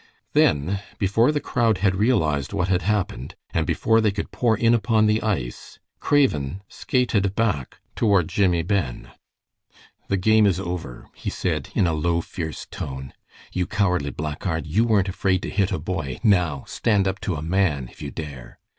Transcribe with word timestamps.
Then, 0.33 0.81
before 0.97 1.31
the 1.31 1.39
crowd 1.39 1.77
had 1.77 1.93
realized 1.95 2.53
what 2.53 2.69
had 2.69 2.81
happened, 2.81 3.35
and 3.51 3.67
before 3.67 4.01
they 4.01 4.09
could 4.09 4.31
pour 4.31 4.57
in 4.57 4.73
upon 4.73 5.05
the 5.05 5.21
ice, 5.21 5.77
Craven 5.99 6.63
skated 6.67 7.35
back 7.35 7.77
toward 7.95 8.27
Jimmie 8.27 8.63
Ben. 8.63 9.11
"The 10.07 10.17
game 10.17 10.47
is 10.47 10.59
over," 10.59 11.07
he 11.13 11.29
said, 11.29 11.69
in 11.75 11.85
a 11.85 11.93
low, 11.93 12.19
fierce 12.19 12.65
tone. 12.71 13.13
"You 13.53 13.67
cowardly 13.67 14.09
blackguard, 14.09 14.65
you 14.65 14.85
weren't 14.85 15.07
afraid 15.09 15.43
to 15.43 15.51
hit 15.51 15.71
a 15.71 15.77
boy, 15.77 16.19
now 16.23 16.63
stand 16.65 17.07
up 17.07 17.19
to 17.19 17.35
a 17.35 17.43
man, 17.43 17.87
if 17.87 18.01
you 18.01 18.09
dare." 18.09 18.57